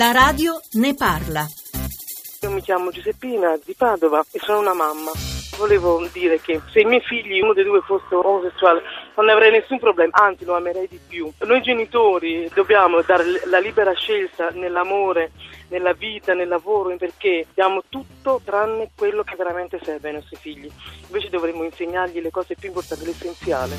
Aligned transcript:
La 0.00 0.12
radio 0.12 0.58
ne 0.80 0.94
parla. 0.94 1.46
Io 2.40 2.50
mi 2.50 2.62
chiamo 2.62 2.90
Giuseppina 2.90 3.58
di 3.62 3.74
Padova 3.76 4.24
e 4.32 4.38
sono 4.38 4.60
una 4.60 4.72
mamma. 4.72 5.10
Volevo 5.58 6.08
dire 6.10 6.40
che 6.40 6.58
se 6.72 6.80
i 6.80 6.84
miei 6.86 7.02
figli, 7.02 7.42
uno 7.42 7.52
dei 7.52 7.64
due, 7.64 7.82
fosse 7.82 8.14
omosessuale, 8.14 8.80
non 9.14 9.26
ne 9.26 9.32
avrei 9.32 9.50
nessun 9.50 9.78
problema, 9.78 10.12
anzi 10.12 10.46
lo 10.46 10.56
amerei 10.56 10.88
di 10.88 10.98
più. 11.06 11.30
Noi 11.40 11.60
genitori 11.60 12.50
dobbiamo 12.54 13.02
dare 13.02 13.24
la 13.44 13.58
libera 13.58 13.92
scelta 13.92 14.48
nell'amore, 14.54 15.32
nella 15.68 15.92
vita, 15.92 16.32
nel 16.32 16.48
lavoro, 16.48 16.96
perché 16.96 17.48
diamo 17.52 17.82
tutto 17.90 18.40
tranne 18.42 18.92
quello 18.96 19.22
che 19.22 19.36
veramente 19.36 19.78
serve 19.82 20.08
ai 20.08 20.14
nostri 20.14 20.36
figli. 20.36 20.70
Invece 21.08 21.28
dovremmo 21.28 21.62
insegnargli 21.62 22.22
le 22.22 22.30
cose 22.30 22.54
più 22.54 22.68
importanti, 22.68 23.04
l'essenziale. 23.04 23.76